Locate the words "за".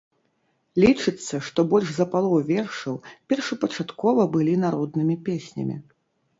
1.99-2.07